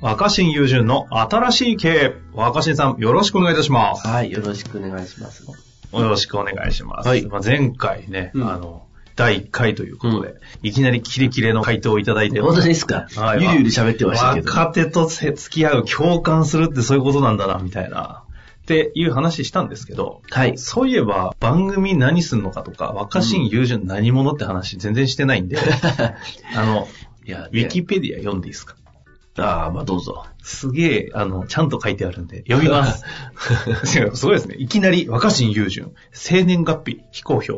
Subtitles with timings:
[0.00, 2.14] 若新友人の新しい経営。
[2.32, 4.06] 若新さん、よろしくお願いいたします。
[4.06, 5.44] はい、よろしくお願いします。
[5.44, 5.54] よ
[5.92, 7.08] ろしくお願いします。
[7.08, 8.84] はいまあ、前回ね、うんあの、
[9.16, 13.08] 第1回ということで、いきなりキレキレの回答をいただいて本当ですか？
[13.16, 14.50] はいゆりゆり喋ってましたけど。
[14.50, 18.22] 若手と付き合う、共感するってそういうことなんだな、みたいな。
[18.62, 20.56] っていう話したんですけど、はい。
[20.56, 25.58] そういえば番組何すんのかとか、若新友人何者って話全然してないんで、
[26.56, 26.88] あの、
[27.26, 28.76] いや、ウィキペディア読んでいいですか？
[29.40, 30.24] ああ、まあどうぞ。
[30.42, 33.04] すげえ、あの、ちゃんと書いてあるんで、読みます。
[34.14, 34.56] すごいですね。
[34.58, 37.52] いきなり、若新友人、生年月日、非公表。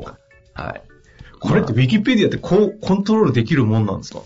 [0.54, 0.82] はい。
[1.40, 4.20] これってウィキペディアってこう、コントロールできるもんなんですか？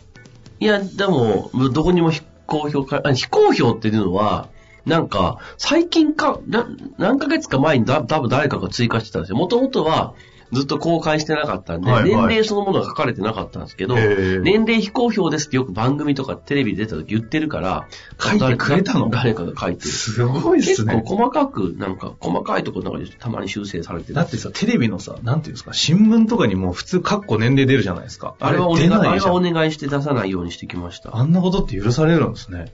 [0.60, 4.48] いや、でも、どこにも非公表か、あ非公表っていうのは、
[4.84, 6.66] なんか、最近か、な
[6.98, 9.36] 何ヶ月か前にだ多分誰かが追加してたんですよ。
[9.36, 10.14] もともとは、
[10.52, 17.88] ずっと公開してなかったんで、はいはい年齢そのものが書かれてなかったんですけど、年齢非公表ですってよく番組とかテレビで出た時言ってるから、
[18.20, 19.10] 書いてくれたの？
[19.10, 19.90] 誰かが書いてる。
[19.90, 20.94] すごいですね。
[20.94, 24.14] 結構細かく、なんか、細かいところの中でたまに修正されてる。
[24.14, 28.34] だってさ、テレビのさ、なんていうんですか、新聞とかにも普通、カッコ年齢出るじゃないですか。
[28.38, 29.20] あれはお願い、あれ。
[29.20, 31.16] はお願いして出さないようにしてきました。
[31.16, 32.72] あんなことって許されるんですね。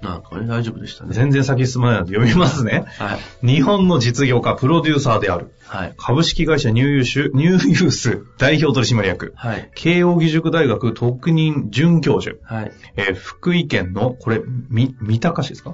[0.00, 1.10] なんかね、大丈夫でしたね。
[1.12, 2.84] 全然先進まないので読みますね。
[2.98, 3.46] はい。
[3.46, 5.52] 日本の実業家、プロデューサーである。
[5.66, 5.94] はい。
[5.98, 9.32] 株式会社ニューユース、ニューユース代表取締役。
[9.36, 9.70] はい。
[9.74, 12.36] 慶応義塾大学特任准教授。
[12.44, 12.72] はい。
[12.96, 15.70] えー福井県の、これ、み、三鷹市ですか？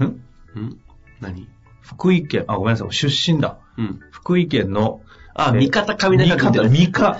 [0.00, 0.04] ん？
[0.04, 0.20] ん？
[1.20, 1.48] 何？
[1.80, 3.58] 福井県、あ、ごめんなさい、出身だ。
[3.78, 4.00] うん。
[4.10, 5.00] 福井県の、
[5.34, 7.16] あ、え味方上長三方、三方、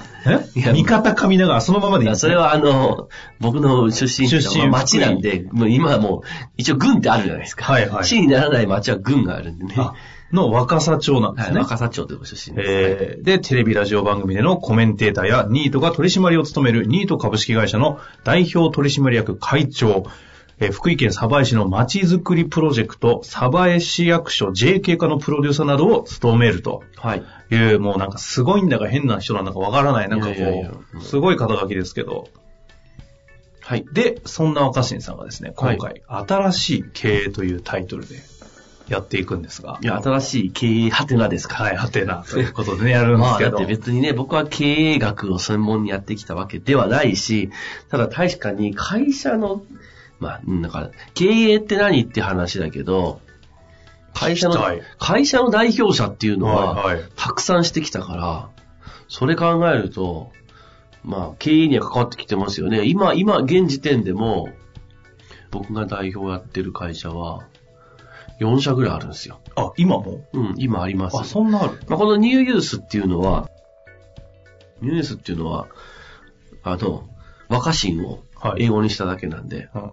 [0.54, 7.65] いやえ三方上長、そのままでいいそれはあの、僕の出身地出身の町なんで、もう今はもう、一応郡ってあるじゃないですか。
[7.65, 9.75] はいはい市にならない町は郡があるんでね。
[9.76, 9.94] あ
[10.32, 11.50] の若狭町なんではい。
[11.50, 11.60] すね。
[11.60, 12.70] 若狭町という出身です。
[12.70, 20.04] えーで、テレビラジオ番組でのコメンテーターやニートが取締りを務めるニート株式会社の代表取締役会長、
[20.60, 27.22] えー福井県鯖江市の街づくりプロジェクト、鯖江市役所 JK 課のプロデューサーなどを務めるとはい。
[27.50, 32.28] いう、もうなんかすごいんだか変な人なんだかわからない、なんかこいやいやいやう、すごい肩書きですけど、
[33.62, 33.87] はい。
[33.93, 38.16] で、そんな若新さんがですね、今はい回、新しい経営というタイトルで
[38.88, 41.62] やっていくんですがい、や、新しい経営ハテナですか。
[41.62, 43.50] はい、はてな、ということでね、やるんでますあ、けど。
[43.53, 47.50] だって別にね、僕は経営学を専門にやってきたわけではないし、
[47.88, 49.62] ただ確かに会社の、
[50.20, 53.20] まあ、うんだから、経営って何って話だけど、
[54.12, 54.58] 会社の
[54.98, 58.50] 会社の代表者っていうのは、たくさんしてきたから、
[59.08, 60.31] それ考えると、
[61.03, 62.84] まあ、経営には関わってきてますよね。
[62.84, 64.50] 今、今、現時点でも、
[65.50, 67.47] 僕が代表やってる会社は、
[68.41, 69.41] 4社ぐらいあるんですよ。
[69.56, 70.25] あ、今も？
[70.32, 71.19] うん、今あります。
[71.19, 71.78] あ、そんなある？
[71.88, 73.48] まあ、このニューユースっていうのは、
[74.82, 75.69] ニューユースっていうのは、
[76.62, 77.08] あの、
[77.48, 78.20] 若新をはい
[78.58, 79.90] 英語にしただけなんで、うん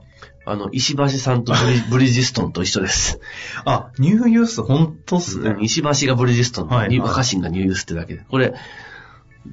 [0.49, 3.19] あの、石橋さんとブリ ブリヂストンと一緒です。
[3.65, 5.49] あ、ニューユース、ほんとっすね。
[5.49, 8.23] うん石橋がブリヂストン、はいはい若新がニューユースってだけで。
[8.29, 8.53] これ、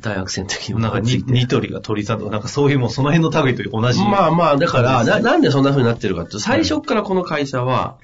[0.01, 3.99] 大学生の時になんかに、ついてニトリが鳥さんとか、なんかそういうもうその辺の類と同じ。
[4.01, 7.97] まあまあ、だから、ななんでそんな風になってるかって最初からこの会社は、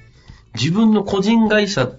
[0.55, 1.89] 自分の個人会社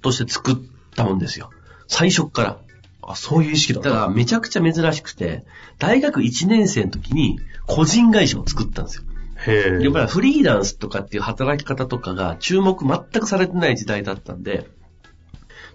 [0.00, 0.56] として作っ
[0.96, 1.50] たもんですよ。
[1.88, 2.58] 最初から。
[3.02, 3.90] あ、そういう意識だった。
[3.90, 5.44] だからめちゃくちゃ珍しくて、
[5.78, 9.02] 大学1年生の時に個人会社を作ったんですよ。
[9.46, 9.82] へえ。
[9.84, 14.68] やっぱりフリーランスとかっていう働き方とかが注目全くされてない時代だったんで、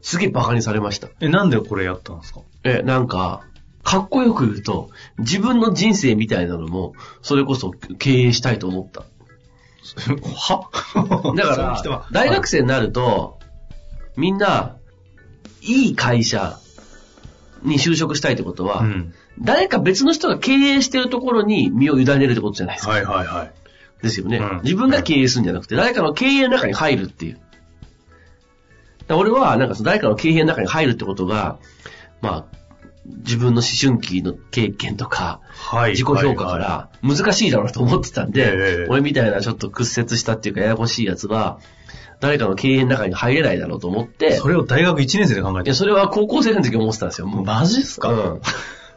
[0.02, 1.10] すげえバカにされました。
[1.20, 2.42] え、なんでこれやったんですか？
[2.64, 3.44] え、なんか、
[3.84, 9.02] かっこよく言うと、自分の人生みたいなのも、それこそ経営したいと思った。
[10.36, 10.70] は？
[11.36, 13.40] だから、 大学生になると、
[14.16, 14.76] みんな、
[15.62, 16.60] いい会社
[17.64, 19.14] に就職したいってことは、うん。
[19.40, 22.92] 誰か別の人が経営してるところに身を委ねるってことじゃないですか。
[22.92, 23.52] はいはいはい。
[24.02, 27.40] ですよね、うん自分が経営するんじゃなくて、誰かの経営の中に入るっていう。
[29.10, 31.60] 俺は、なんかその誰かの経営の中に入るってことが、
[32.22, 32.58] まあ、
[33.06, 35.92] 自分の思春期の経験とか、はい。
[35.92, 41.60] 自己評価から難しいだろうと思ってたんで、ええ俺みたいなちょっと屈折したっていうかややこしいやつは、
[42.20, 47.46] 誰かの経営の中に入れないだろうと思っいて、それを大学1年生で考えていや、それは高校生の時思ってたんですよ、もう。
[47.46, 48.10] マジっすか？
[48.10, 48.42] うん。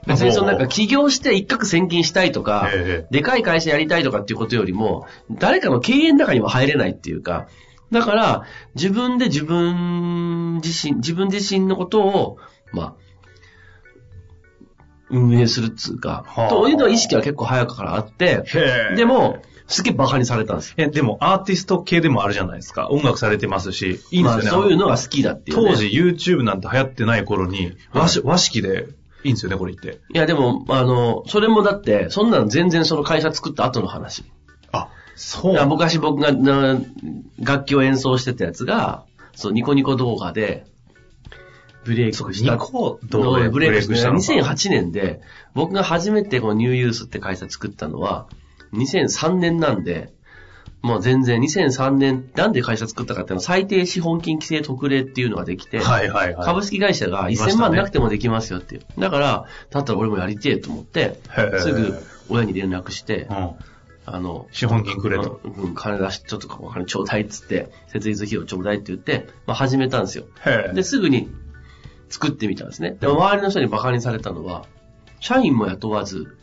[0.07, 7.49] 別にそのなんか起業して一攫千金したいとか、ええでかい会社やりたいとかっていうことよりも、誰かの経営の中には入れないっていうか、
[7.93, 8.45] だから、
[8.75, 12.39] 自分で自分自身、自分自身のことを、
[12.73, 12.95] まあ、
[15.11, 18.45] 運営するっつうか、はあというのは意識は結構早くからあって。
[18.97, 20.75] でも、すげえバカにされたんですよ。
[20.79, 22.89] え、でもアーティスト系でもあるじゃないですか。
[22.91, 24.27] 音楽されてますし、いいんですよね。
[24.27, 25.71] まあ、そういうのが好きだっていう、ね。
[25.71, 28.89] 当時 YouTube なんて流行ってない頃に、和式和式で
[29.23, 30.01] いいんですよね、これ言って。
[30.13, 34.25] いや、でも、あの、それもだって、そんなの全然その会社作った後の話。
[34.73, 36.81] あ、そいや昔僕がな
[37.39, 40.65] 楽器を演奏してたやつが、そう、ニコニコ動画で、
[41.85, 42.55] ブレイクした。
[42.55, 43.89] ニコ動画でブレイクした。
[43.89, 45.21] ブレイクしたのか2008年で、
[45.55, 48.27] 僕が初めてこのニューユースって会社作ったのは、
[48.73, 50.13] 2003年なんで、
[50.83, 56.45] もう全然2003年、なんで会社作ったかっていうのは最低資本金規制特例っていうのができて、はいはいはい。
[56.45, 58.83] 株式会社が1000いましたね万なくてもできますよっていう。
[58.99, 61.21] だから、だったら俺もやりてえと思って
[61.59, 63.51] すぐ親に連絡して、うん。
[64.07, 65.41] あの、資本金くれと。
[65.45, 70.25] うん、金出し、ちょっとお金ちょうだいっつって、設立費用ちょうだいって言って、まあ始めたんですよ。
[70.75, 71.29] で、すぐに
[72.09, 72.97] 作ってみたんですね。
[72.99, 74.65] でも周りの人に馬鹿にされたのは、
[75.21, 76.39] 社員も雇わず、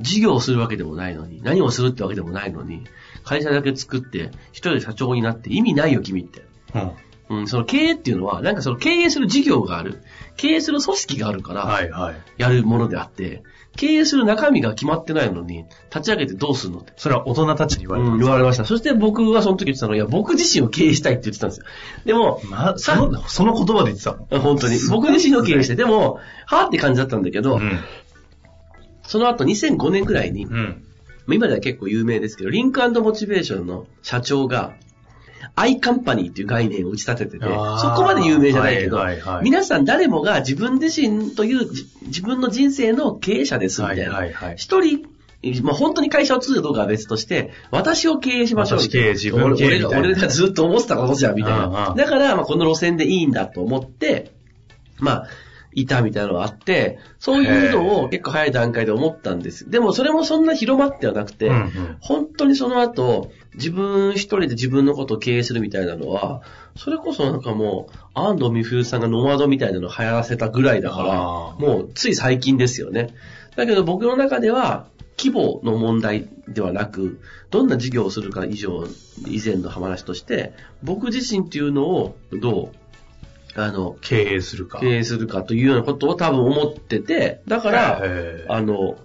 [0.00, 2.84] 事業をするわけでもないのに、何をするってわけでもないのに、
[3.24, 6.42] 会社だけ作って、一人で社長になって意味ないよ、君って。
[6.74, 6.92] うん。
[7.30, 10.02] うん、その経営っていうのは、なんかその経営する事業がある。
[10.36, 12.16] 経営する組織があるから、はいはい。
[12.38, 13.42] やるものであって、
[13.76, 15.64] 経営する中身が決まってないのに、
[15.94, 16.92] 立ち上げてどうするのって。
[16.96, 18.64] それは大人たちに言われたうん言われました。
[18.64, 21.66] そして僕はその時言ってたのは、いや、僕自身を経営したいって言ってたんですよ。
[22.06, 27.78] でも、ま、その、その言葉で言ってたの本当に、僕自身を経営して、でも、はぁって感じだったんだけど、うん。
[29.08, 30.84] その後2005年くらいに、うん。
[31.26, 34.74] まあ今では結構有名ですけど、リンクモチベーションの社長が、
[35.54, 37.50] アイカンパニーっていう概念を打ち立ててて、そ
[37.96, 44.02] こまで有名じゃないけど、はいはいはい皆さん誰もが自分自身というじ自分の人生の経営者ですみたいな。
[44.04, 45.06] はいはいはい一人、
[45.62, 48.80] まあ、本当に会社を作るかどうかは別として、私を経営しましょう。
[48.80, 54.32] 私経営自分経営俺俺がずっと思ってたことじゃんみたいなだから、まあ、この路線でいいんだと思って、
[54.98, 55.28] まあ、
[55.72, 59.68] いたみたいなのがあって、そういうのを結構早い段階で思ったんです。
[59.70, 66.42] でもそれもそんな広まってはなくて、うんうん本当にその後、自分一人で自分のことを経営するみたいなのは、
[66.76, 73.14] それこそなんかもう、安藤美冬さんがノマドみたいなのを流行らせたぐらいだから、もうつい最近ですよね。
[73.56, 74.86] だけど僕の中では、
[75.18, 78.86] 規模の問題ではなく、どんな事業をするか以上、
[79.26, 82.87] 以前の話として、僕自身っていうのをどう、
[83.64, 84.78] あの、経営するか。
[84.80, 88.02] 経営するかというようなことを多分思ってて、だから、
[88.48, 88.96] あの、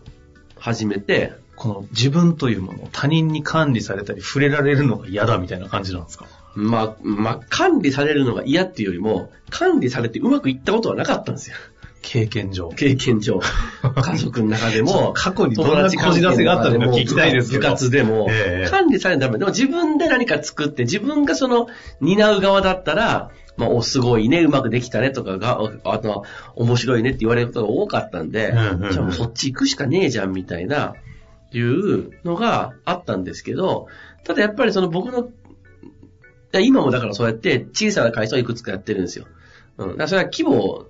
[0.58, 6.26] 始めて、この自分というものを他人に管理されたり触れられるのが嫌だみたいな感じなんですか？
[6.56, 11.56] まあ、まあ、管理されるのが嫌っていうよりも、管理されてうまくいったことはなかったんですよ。
[12.04, 12.70] 経験上。
[12.70, 13.40] 経験上。
[13.96, 21.68] 家族の中でも、 過去にどんなこじらせがあったのか聞きたいですけど部活でもええ、管理されるためでも自分で何か作って、自分がその、
[22.02, 26.24] 担う側だったら、まあ、お、すごいね、うまくできたねとかが、あとは、
[26.56, 30.96] 面白いねって言われることが多かったんで、うんうんうんじゃあもうそっち行くしかねえじゃんみたいな、
[31.52, 33.88] いうのがあったんですけど、
[34.24, 35.30] ただやっぱりその僕の、
[36.60, 39.26] 今もだからそうやって小さな会社をいくつかやってるんですよ。
[39.78, 39.88] うん。
[39.90, 40.86] だからそれは規模、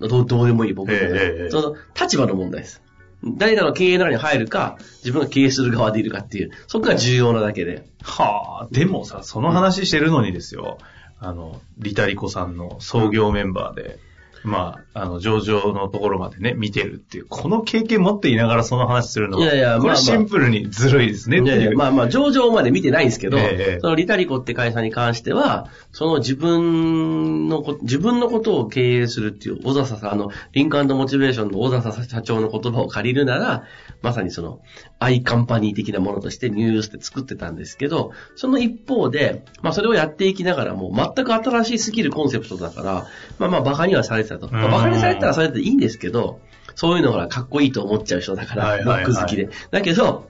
[0.00, 2.82] どうどうでもいい僕の、えその立場の問題です。
[3.24, 7.88] 誰かの経営の中に入るか、自分が経営する側でいるかっていう、そこが重要なだけで。
[8.02, 10.78] はあ、でもさ、その話してるのにですよ、
[11.20, 13.98] あの、リタリコさんの創業メンバーで、
[14.44, 21.76] まあ、あの、上場のところまでね、見てるっていう、この経験持っていながらその話するのは、いやいやこれシンプルにずるいですねっていやいやいう。
[21.76, 33.64] まあまあ、上場まで見てないんですけど、ええそのリタリコって会社に関しては、その自分のこ、自分のことを経営するっていう、小笹さん、あの、リンクモチベーションの小笹社長の言葉を借りるなら、
[34.02, 34.60] まさにその、
[35.00, 43.06] アイカンパニー的なものとしてニュースで作ってたんですけど、その一方で、まあそれをやっていきながらも、全く新しすぎるコンセプトだから、
[43.38, 44.48] まあまあ馬鹿にはされてたと。
[44.52, 46.40] まにされたらそれでいいんですけど、
[46.74, 49.48] そういうのほら、かっこいいと思っちゃう人だから、ロック好きで。
[49.70, 50.28] だけど、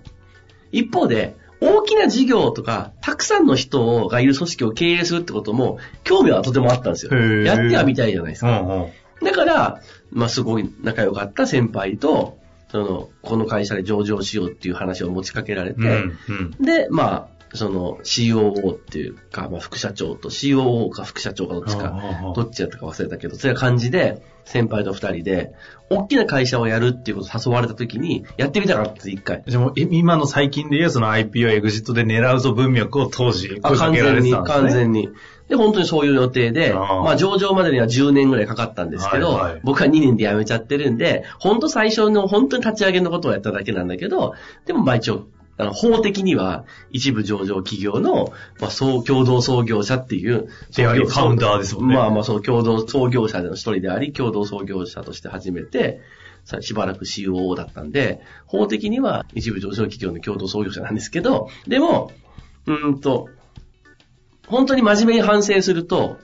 [0.73, 7.15] 一方で、大きな事業とか、たくさんの人がいる組織を経営するってことも、興味はとてもあったんですよ。
[7.15, 8.61] やってはみたいじゃないですか。
[8.61, 9.25] うんうん。
[9.25, 12.39] だから、まあ、すごい仲良かった先輩と、
[12.71, 16.65] その、この会社で上場しようっていう話を持ちかけられて、うんうん。
[16.65, 25.53] で、まあ、その COO っていうか、まあ、副社長と COO か副社長かどっちか、かどっちやったか忘れたけど、そういう感じで、先輩と二人で、
[25.91, 29.43] 大きな会社をやるっていうことを誘われた時に、やってみたかったんです、一回。
[29.47, 34.83] でも、え今の最近で言うその IPO エグジットで狙うぞ文脈を当時あ声かけられ完全に、てたんですね。
[34.83, 35.09] 完全に。
[35.49, 44.35] で、本当にそういう予定で、まあ上場までには10年ぐらいかかったんですけど、はいはい僕は2年で辞めちゃってるんで、本当最初の本当に立ち上げのことをやっただけなんだけど、
[44.67, 45.27] でもまあ一応、
[45.59, 51.97] あの法的には一部上場企業の、まあ、総共同創業者っていう、であり創業ファウンダーですもんね。
[51.97, 56.01] まあまあその共同創業者の一人であり、共同創業者として始めて、
[56.45, 62.13] さしばらく COO だったんで、法的には一部上場企業の共同創業者なんですけど、でも、
[62.67, 63.29] うーんと、
[64.47, 66.19] 本当に真面目に反省すると、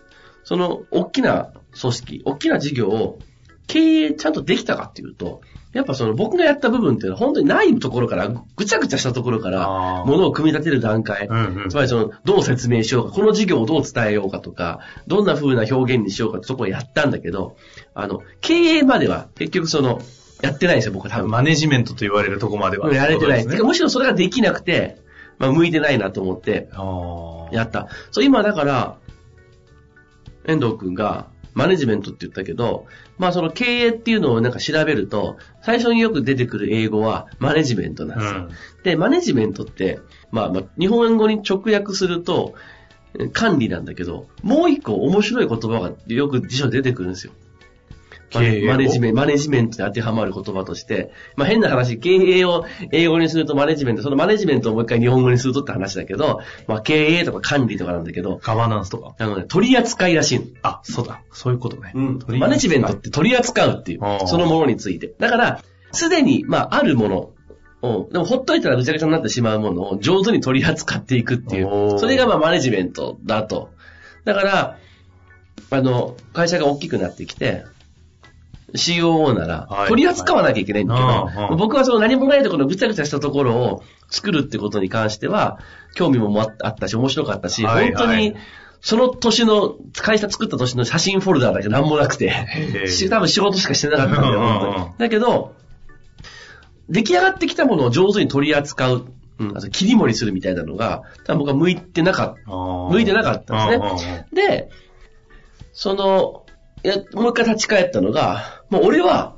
[0.44, 3.18] その、大きな組織、大きな事業を
[3.66, 5.40] 経営ちゃんとできたかっていうと、
[5.74, 14.78] やっぱその僕がやった部分っていうのは本当にないところから、ぐちゃぐちゃしたところから、ものを組み立てる段階、うんうんつまりその、どう説明しようか、この事業をどう伝えようかとか、
[15.08, 17.56] どんな風な表現にしようかってとこをやったんだけど、
[17.94, 20.00] あの、経営までは結局その、
[20.42, 21.30] やってないんですよ、僕は多分。
[21.30, 22.92] マネジメントと言われるとこまでは。
[22.94, 23.44] やれてない。
[23.44, 24.98] ですむしろそれができなくて、
[25.38, 26.68] まあ、向いてないなと思って、
[27.50, 27.88] やった。
[28.12, 28.96] そう、今だから、
[30.46, 38.40] 遠藤くんが、マネジメントって言ったけど、まあその経営っていうのをなんか調べると、最初によく出てくる英語はマネジメントなんですよ。
[38.40, 38.50] うん
[38.84, 39.98] で、マネジメントって、
[40.30, 42.54] まあまあ、日本語に直訳すると、
[43.18, 47.32] え管理なんだけど、もう一個面白い言葉がよく辞書に出てくるんですよ。
[48.34, 59.14] マネ経営をマネジメント、マネジメントに当てはまる言葉として、まあ変な話、経営を英語にするとマネジメント、そのマネジメントをもう一回日本語にするとって話だけど、まあ経営とか管理とかなんだけど、ガバナンスとか？
[59.18, 60.44] あのね、取り扱いらしいの。
[60.62, 61.22] あ、そうだ。
[61.32, 61.92] そういうことね。
[61.92, 65.12] 取りマネジメントって取り扱うっていうそのものについて。
[65.18, 65.62] だから、
[65.92, 67.30] すでに、まあ、あるもの
[67.82, 73.70] を、でもほっといたらぐちゃぐちゃになってしまうものを上手に取り扱っていくっていう、それがまあマネジメントだと。
[74.24, 74.78] だから、
[75.70, 77.64] あの、会社が大きくなってきて、
[78.74, 85.58] COO ならはい、取り扱わなきゃいけないんだけど、僕はその何もないところのぐちゃぐちゃしたところを作るってことに関しては、
[85.94, 87.94] 興味もあったし、面白かったし、はい。
[87.94, 88.36] 本当にはい、
[88.80, 92.32] その年の、会社作った年の写真フォルダーだけ何もなくて、
[93.08, 94.90] 多分仕事しかしてなかったんだよ、本当に。
[94.98, 95.54] だけど、
[96.88, 99.06] 出来上がってきたものを上手に取り扱う、
[99.38, 102.50] うん、あと切り盛りするみたいなのが、多分僕は向いてなかった。
[102.50, 104.26] 向向いてなかったんですね。
[104.32, 104.70] で、
[105.72, 106.43] その、
[106.84, 109.36] いや、もう一回立ち返ったのが、もう俺は、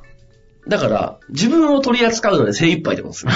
[0.66, 3.32] だから、自分を取り扱うので精一杯ってことですね。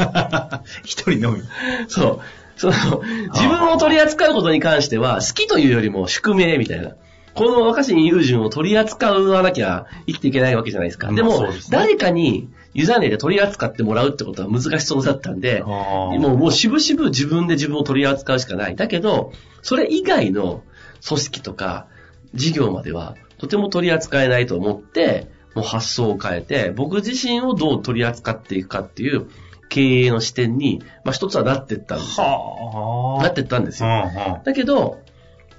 [0.84, 1.42] 一人のみ。
[1.86, 2.20] そう。
[2.56, 3.02] その、
[3.34, 6.92] 自分を取り扱うことに関しては、好きというよりも宿命みたいな。
[7.34, 11.08] この若新友人を取り扱わなきゃ生きていけないわけじゃないですか。
[11.08, 18.76] うんでも、ですね誰かに委ねて取り扱ってもらうってことは難しそうだったんで、もう、もうしぶしぶ自分で自分を取り扱うしかない。
[18.76, 19.32] だけど、
[19.62, 20.62] それ以外の
[21.06, 21.86] 組織とか
[22.34, 29.26] 事業まではとても取り扱えないと思って、もう発想を変えて、僕自身をどう取り扱っていくかっていう
[29.68, 32.26] 経営の視点に、まあ一つはなってったんですよ。
[32.26, 33.22] はあ。
[33.24, 33.88] なってったんですよ。
[33.88, 35.02] うだけど、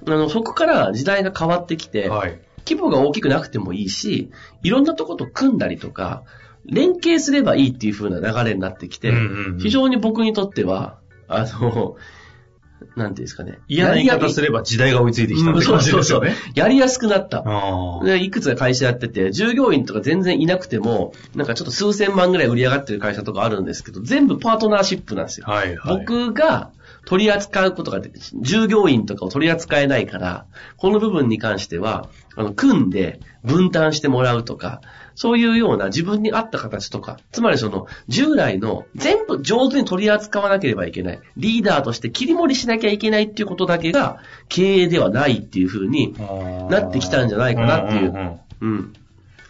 [0.06, 2.08] あの、そこから時代が変わってきて。
[2.08, 2.40] はい。
[2.66, 4.30] 規模が大きくなくてもいいし、
[4.62, 6.22] いろんなとこと組んだりとか、
[6.64, 10.96] 連携すればいいっていう風な流れになってきて、うんうんうん非常に僕にとっては、
[11.28, 11.96] あの、
[12.96, 13.58] なんていうんですかね。
[13.68, 16.34] 嫌な言い方すれば時代が追いついてきたって感じですよね。
[16.54, 17.44] やりやすくなった。
[18.04, 25.46] で、いくつか会社やってて、従業員とか全然いなくても、なんかちょっと数千万ぐらい売り上がってる会社とかあるんですけど、全部パートナーシップなんですよ。
[25.48, 25.98] はいはい。
[25.98, 26.70] 僕が
[27.06, 34.80] 取り扱うことができ、従業員とかを取り扱えないから、この部分に関しては、あの、組んで分担してもらうとか、
[35.14, 46.14] そういうような自分に合った形とか、つまりその、従来の全部上手に取り扱わなければいけない、リーダーとして切り盛りしなきゃいけないっていうことだけが、経営ではないっていうふうに
[46.70, 48.40] なってきたんじゃないかなっていう。
[48.60, 48.92] うん。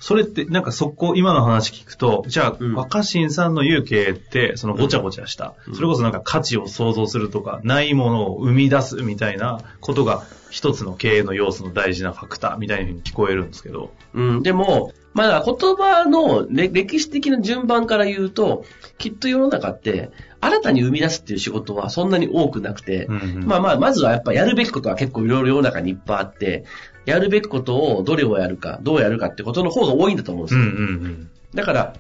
[0.04, 2.74] それって、なんかそこ、今の話聞くと、じゃあ、うん。
[2.74, 5.74] 若新さんの言う経営って、そのごちゃごちゃした、うん。
[5.74, 13.94] それこそなんか価値を創造するとか、ないものを生み出すみたいなことが、一つの経営の要素の大事なファクターみたいに聞こえるんですけど。
[14.12, 18.66] うん、でも、まだ言葉のれ歴史的な順番から言うと、
[18.98, 20.10] きっと世の中って、
[20.42, 23.46] 新たに生み出すっていう仕事はそんなに多くなくて、うんうん。
[23.46, 26.66] まあまあ、まずはやっぱやるべきことは結構いろいろ世の中にいっぱいあって、
[27.06, 30.60] やるべきことをどれをやるか、どうやるかってことの方が多いんだと思うんですよ。
[30.60, 31.30] うんうんうん。
[31.54, 31.94] だから、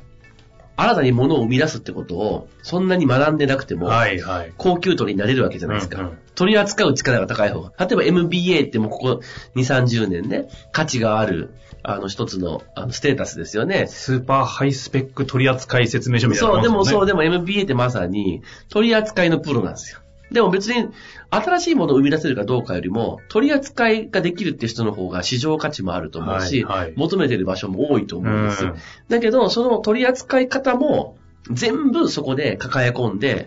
[0.76, 4.52] 新たに物を生み出すってことを、そんなに学んでなくても、はいはい。
[4.56, 6.00] 高級取りになれるわけじゃないですか。
[6.00, 7.72] うんうん取り扱う力が高い方が。
[7.78, 9.20] 例えば MBA ってもうここ
[9.54, 13.86] 2、30年ね、価値がある、あの一つのあのステータスですよね。
[13.88, 20.00] スーパーハイスペック取扱説明書みたいなそう、でもうそう、でも MBA ってまさに取り扱いのプロなんですよ。
[20.34, 20.88] でも別に
[21.30, 28.74] 新しいものを生み出せるかどうかよりも、取り扱いができるって人の方が市場価値もあると思うし、はいはい求めてる場所も多いと思うんですうん。
[29.08, 31.16] だけど、その取り扱い方も
[31.50, 33.46] 全部そこで抱え込んで、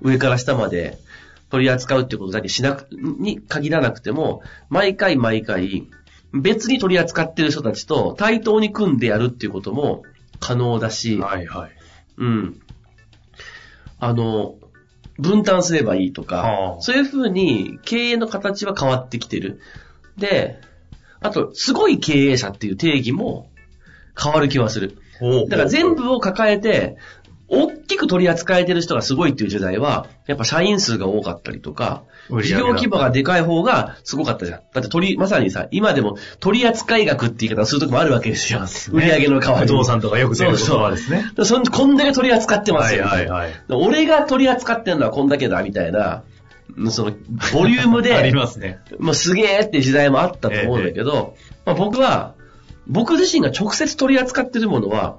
[0.00, 0.98] 上から下まで
[1.50, 5.88] 取り扱うってことだけしなく、に限らなくても、毎回毎回、
[6.32, 10.04] 別に取り扱ってる人たちと対等に組んでやるっていうことも
[10.38, 11.70] 可能だし、はいはい。
[12.18, 12.60] うん。
[13.98, 14.56] あの、
[15.18, 19.60] 分担すればいいとかそういうふうに経営の形は変わってきてる。
[20.16, 20.60] で、
[21.20, 23.50] あと、すごい経営者っていう定義も
[24.20, 24.96] 変わる気はする。
[25.48, 26.96] だから全部を抱えて、
[27.48, 32.04] 大きく取り扱えてる人がすごいっていう時代は、やっぱ社員数が多かったりとか、
[32.42, 34.60] 事業規模がでかい方がすごかったじゃん。
[34.72, 38.60] だって取り、まさにさ、今でも取扱額って言い方をするとこもあるわけですよ。
[38.92, 39.72] 売り上げの代わりに。
[39.72, 41.20] 不動産とかよく出る言葉ですね。
[41.20, 43.04] そうそうそんこんだけ取り扱ってますよ。
[43.04, 43.52] はいはいはい。
[43.70, 46.24] 俺が取り扱ってんのはこんだけだ、みたいな、
[46.90, 47.12] その、
[47.54, 48.80] ボリューム ありで、ますね。
[48.98, 52.34] まあ、すげえって時代もあったと思うんだけど、まあ、僕は、
[52.86, 55.18] 僕自身が直接取り扱ってるものは、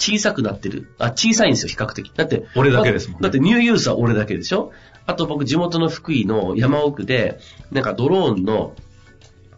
[0.00, 0.92] 小さくなってる。
[0.98, 2.10] あ、小さいんですよ、比較的。
[2.16, 4.72] だって、俺だけですもんねだってニューユースは俺だけでしょ？
[5.06, 7.38] あと僕、地元の福井の山奥で、
[7.70, 8.74] なんかドローンの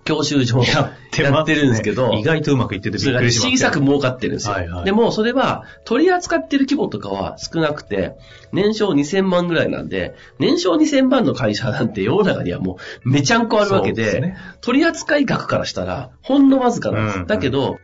[0.05, 1.31] 教習所をやってる
[1.67, 3.51] んですけど、意外とうまくいっててびっくりします。
[3.51, 4.55] 小さく儲かってるんですよ。
[4.55, 8.17] はいはいでも、それは、取り扱ってる規模とかは少なくて、
[8.53, 17.19] 年商2000万ぐらいなんで、年商2000万の会社なんて世の中にはもうめちゃんこあるわけで、ですね取り扱い額からしたら、ほんのわずかなんです。
[17.21, 17.79] うんだけど、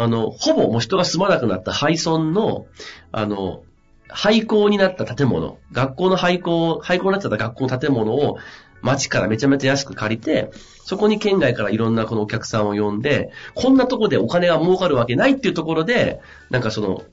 [0.00, 2.66] あの、ほぼもう人が住まなくなった廃村の、
[3.12, 3.64] あの、
[4.08, 8.38] 廃校になった建物、学校の廃校、廃校になっちゃった学校の建物を
[8.80, 10.52] 町からめちゃめちゃ安く借りて、
[10.86, 17.04] そこに県外からいろんなこのお客さんを呼んで、こんなとこでお金が儲かるわけないっていうところで、なんかその、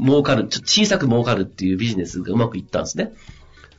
[0.00, 3.12] 儲かる、ちょ小さく儲かるっていうビジネスがうまくいったんですね。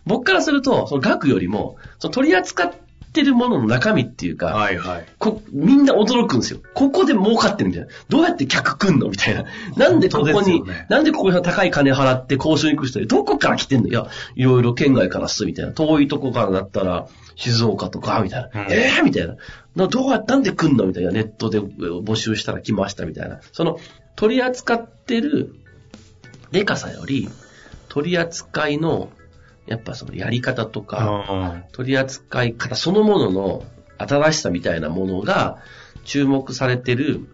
[0.06, 2.74] 僕からすると、その額よりも、その取り扱っ
[3.18, 5.06] てるものの中身っていうか、はいはい。
[5.18, 6.60] こみんな驚くんですよ。
[6.76, 7.90] ここで儲かってるみたいな。
[8.10, 9.46] どうやって客来んのみたいな。
[9.76, 13.88] なんでここに、よねなんでここに高い金払って交渉に行く人で、どこから来てんの？
[13.88, 15.72] いや、いろいろ県外からっす、みたいな。
[15.72, 18.64] 遠いとこからだったら、静岡とか、みたいな。
[18.64, 19.36] うんええー、みたいな。
[19.76, 20.86] などうや、なんで来んの？
[20.86, 21.12] みたいな。
[21.12, 23.40] ネットで募集したら来ました、みたいな。
[23.52, 23.80] その、
[24.16, 25.56] 取り扱ってる、
[26.52, 27.28] でかさより、
[27.90, 29.10] 取り扱いの、
[29.68, 33.64] やっぱそのやり方とか、取り扱い方そのものの
[33.98, 35.58] 新しさみたいなものが
[36.06, 37.28] 注目されてる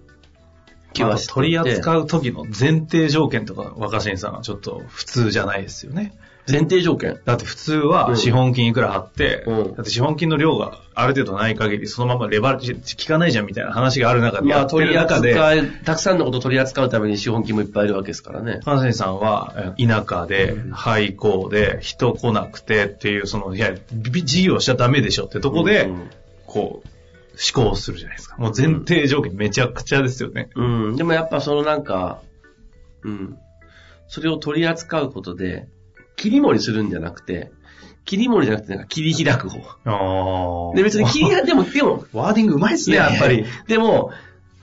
[0.94, 6.14] 気はしてて取り扱う時の前提条件とか、若新さんはちょっと普通じゃないですよね。
[6.50, 7.20] 前提条件。
[7.26, 18.60] だって普通うんは資本金いくら貼って、うんだって資本金の量がある程度ない限り、そのままレバレッジ効かないじゃんみたいな話がある中で、まあやって取り扱る中で、い、たくさんのことを取り扱うために資本金もいっぱいいるわけですからね。
[18.64, 26.10] 関西さんはえ田舎で、廃校で、人来なくてっていう、その、いや、び事業しちゃダメでしょってとこで、うん
[26.46, 26.88] こう、
[27.58, 28.38] 思考するじゃないですか。
[28.38, 30.50] もう前提条件めちゃくちゃですよね。
[30.56, 30.96] うん。
[30.96, 32.22] でもやっぱそのなんか、
[33.04, 33.38] うん。
[34.08, 35.68] それを取り扱うことで、
[36.24, 37.52] 切り盛りするんじゃなくて、
[38.06, 39.60] 切り盛りじゃなくてなんか切り開く方。
[39.84, 40.74] ああ。
[40.74, 43.46] で別に切り開、でも、でも、ワーディングうまいっすね、やっぱり。。
[43.68, 44.12] でも、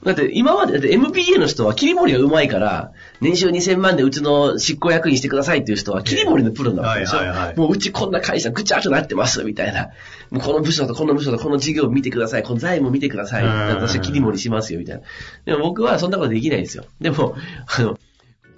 [0.02, 7.18] だって今まで、だって MPA の人は切り盛りがうまいから、年収2000万でうちの執行役員してくださいっていう人は切り盛りのプロなわけでしょ。
[7.18, 9.90] はいはいはいもううちこんな会社ぐちゃぐちゃなってます、みたいな。
[10.30, 13.44] もうこの部署とこの部署とこの事業見てください、この財務見てください。
[13.44, 15.02] うん私は切り盛りしますよ、みたいな。
[15.44, 16.84] でも僕はそんなことできないんですよ。
[17.02, 17.98] でも、あの、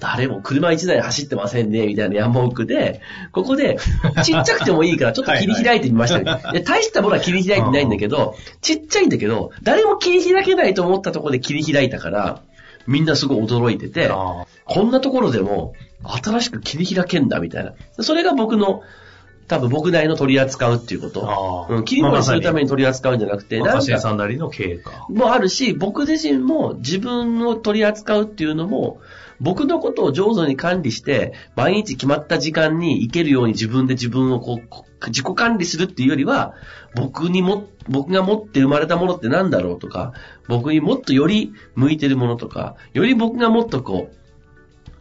[0.02, 3.78] 誰も車1台走ってませんね、みたいな山奥で、ここで、
[4.24, 6.42] ちっちゃくてもいいから、 ちょっと切り開いてみましたね。
[6.52, 12.40] で大したものは切り開いてないんだけど、ちっちゃいんだけど、誰も切り開けないと思ったところで切り開いたから、
[12.88, 17.74] みんなすごい驚いてて、あこんなところでも、新しく切り開けんだ、みたいな。
[18.00, 18.82] それが僕の、
[19.46, 21.66] 多分僕なりの取り扱うっていうこと。
[21.70, 23.60] うん、切り盛りするために取り扱うんじゃなくて、ー。
[23.60, 25.06] 若新なんんなりの経営か。
[25.08, 28.98] もあるし、僕自身も自分を取り扱うっていうのも、
[29.40, 36.54] 僕のことを上手に管理して、毎日決まった時間に行けるように自分で自分をこう、自己管理するっていうよりは、
[36.94, 40.12] 僕にも、僕が持って生まれたものって何だろうとか、
[40.48, 44.21] 僕にもっとより向いてるものとか、より僕がもっとこう、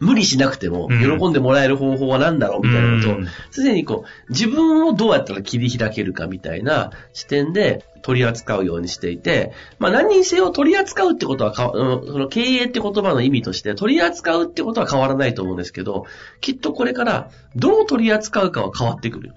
[0.02, 1.18] 無理しなくてもうん。
[1.18, 3.10] 喜んでもらえる方法は何だろうみたいなこと。
[3.12, 16.06] をうん、すでにこう、自分をどうやったら切り開けるかみたいな視点で取り扱うようにしていて、まあ何にせよ取り扱うってことはかその経営って言葉の意味として取り扱うってことは変わらないと思うんですけど、
[16.40, 19.34] きっとこれからどう取り扱うかは変わってくる。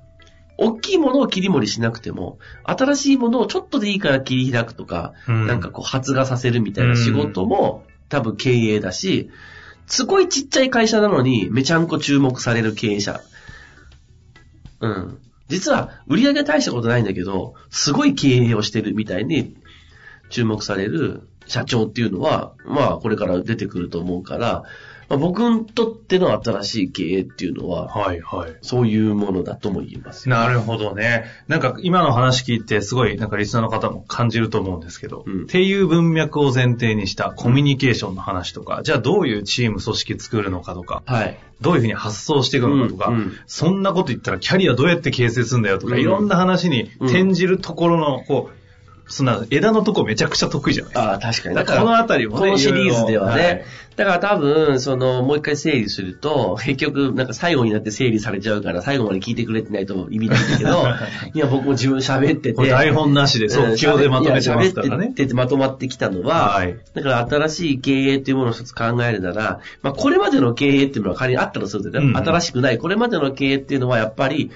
[0.57, 5.47] 大きいものを切り盛りしなくても、新しいものをちょっとでいいから切り開くとか、うん。
[5.47, 9.29] なんかこう発芽させるみたいな仕事も多分経営だし、
[9.87, 13.21] すごいちっちゃい会社なのにめちゃんこ注目される経営者。
[14.79, 15.19] うん。
[15.47, 19.55] 実は売り上げ大したことないんだけど、すごい経営をしてるみたいに
[20.29, 24.63] 注目される社長っていうのは、まあこれから出てくると思うから、
[25.09, 28.55] まあ、僕にとっての新しい経営っていうのは、はいはい。
[28.61, 30.35] そういうものだとも言えますよ。
[30.35, 31.25] なるほどね。
[31.47, 41.37] なんか今の話聞いてすごいなんかリスナーの方も感じると思うんですけど、うんっていう文脈を前提にしたコミュニケーションの話とか、じゃあどういうチーム組織作るのかとか、はい。
[41.61, 48.64] どういうふうに発想していくのかとか、うんうんそんなこと言ったらキャリアどうやって形成するんだよとか、うんいろんな話に転じるところの、こう、
[49.07, 50.93] そんな枝のとこめちゃくちゃ得意じゃない。
[50.95, 51.55] ああ、確かに。
[51.55, 53.41] だからこのあたりもねこのシリーズではね。
[53.41, 53.65] いろいろ
[53.95, 60.85] だから多分、その、もう一回整理すると、 結局、なんか最後になって整理されちゃうから、最後まで聞いてくれてないと意味ないんだけど、
[61.33, 62.67] いや、僕も自分喋ってて。
[62.67, 65.13] 台本なしで即興でまとめてますからね喋っ。
[65.13, 74.51] ててまとまってきたのは、はいだから新しい経営っていうものを一つ考えるなら、まあこれまでの経営っていうのは仮にあったとするとね、うんうん新しくない、これまでの経営っていうのはやっぱり、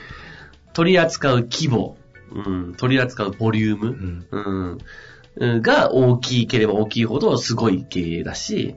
[0.74, 1.98] 取り扱う規模、
[2.32, 4.78] うん、取り扱うボリューム、んうんうん
[5.62, 8.76] が大きければ大きいほどすごい経営だし、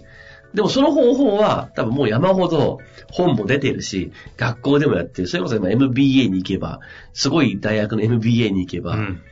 [0.55, 2.79] でもその方法は多分もう山ほど
[3.11, 5.29] 本も出てるし、学校でもやってる。
[5.29, 6.81] それこそ今 MBA に行けば、
[7.15, 9.23] すごい大学の MBA に行けば、うん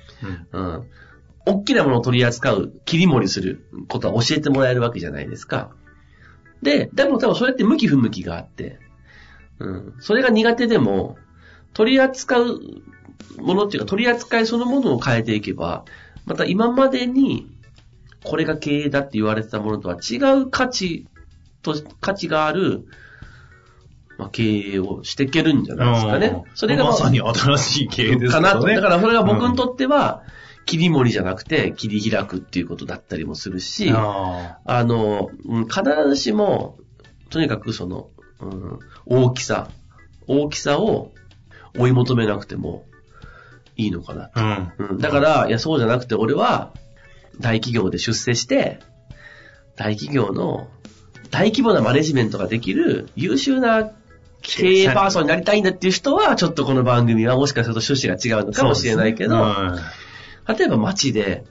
[0.53, 0.87] うんうん。
[1.47, 5.71] 大きなものを取り扱う、切り盛りすることは教えてもらえるわけじゃないですか。
[6.63, 8.79] で、でも多分それって向き不向きがあって、
[9.59, 9.95] うん。
[10.01, 11.17] それが苦手でも、
[11.75, 12.61] 取り扱う
[13.39, 15.85] ものっていうか、取り扱いそのものを変えていけば、
[16.27, 17.49] また今までに、
[18.25, 21.07] これが経営だって言われてたものとは違う価値
[21.63, 22.87] と、価値がある、
[24.19, 26.43] まあ、経営をしていけるんじゃないですかね。
[26.55, 28.67] それがまさに新しい経営ですかなと。
[28.67, 30.23] だからそれが僕にととっては、
[30.67, 36.79] 切り盛りじゃなくて切り開くっていうことだったりもするし、ああの、うん必ずしも、
[37.31, 39.69] とにかくその、うん大きさ、
[40.27, 41.13] 大きさを
[41.77, 42.85] 追い求めなくても
[43.81, 44.31] いいのかな。
[44.35, 44.87] あうん。
[44.91, 46.73] うんだから、いや、そうじゃなくて俺は、
[47.39, 48.81] 大企業で出世して、
[49.77, 50.69] 大企業の
[51.31, 53.91] 大規模なマネジメントができる優秀な
[54.43, 59.77] 経営パーソンになりたいんだっていう人は、ちょっとこの番組はもしかすると趣旨が違うのかもしれないけど、うん
[60.49, 61.45] 例えば街で、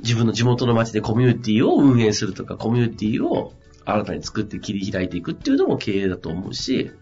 [0.00, 6.92] 自分の地元の街でコミュニティを運営するとか、コミュニティを新たに作って切り開いていくっていうのも経営だと思うし、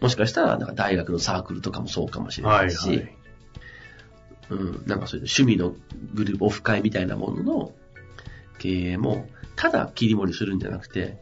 [0.00, 3.14] もしかしたらなんか大学のサークルとかもそうかもしれなはいいし、はい。
[4.50, 5.74] うん、なんかそういう趣味の
[6.12, 7.72] グループ、オフ会みたいなものの
[8.58, 9.26] 経営も、
[9.56, 11.18] ただ切り盛りするんじゃなくて、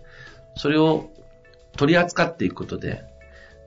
[0.56, 1.10] それを
[1.76, 3.04] 取り扱っていくことで、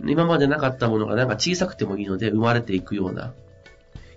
[0.06, 3.34] 今までなかったものがなんか小さくてもいいので生まれていくような、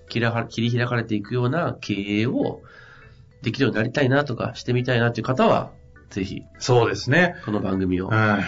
[0.09, 2.63] 切り開かれていくような経営を
[3.43, 5.71] できるようになりたいなとかしてみたいなという方は、
[6.11, 7.37] ぜひそうですね。
[7.45, 8.41] この番組をうん。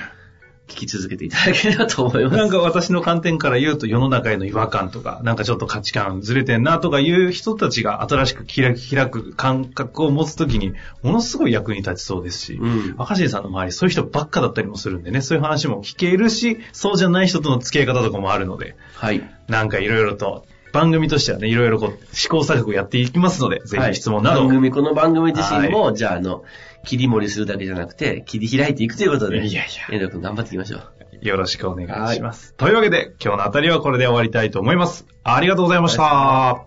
[0.70, 2.36] 聞き続けていただければと思います。
[2.36, 8.74] なんか私の観点から言うと世の中への違和感とか、なんかちょっと価値観ずれてんなとかいう人たちが新しく開
[9.10, 12.94] く感覚を持つときに、ものすごい役に立ちそうですし、うん。
[12.96, 19.22] 若新さんの周りそういう人ばっかだったりもするんでね、そういう話も聞けるし、そうじゃない人との付き合い方とかもあるので、はい。
[19.48, 26.44] なんかいろいろと、番組としてはね、いろいろこう、試行錯誤やっていきますので、ぜひ質問など、はい番組、この番組自身も、じゃあ、あの、
[26.84, 31.26] 切り盛りするだけじゃなくて、切り開いていくということで、いやいや遠藤君頑張っていきましょう。
[31.26, 32.54] よろしくお願いします。
[32.54, 35.06] というわけで、今日のあたりはこれで終わりたいと思います。
[35.24, 36.64] ありがとうございました。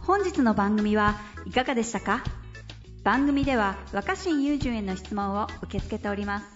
[0.00, 2.24] 本日の番組はいかがでしたか？
[3.04, 6.46] 番組では若新雄純への質問を受け付けております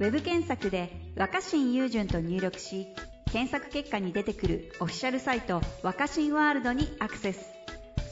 [0.00, 2.94] ウェブ検索で「若新雄純」と入力し
[3.32, 7.40] 検索結果に出てくるオフィシャルサイト「若新ワールド」にアクセス。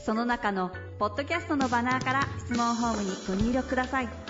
[0.05, 4.26] その中のポッドキャストのバナーから質問ホームにご入力ください。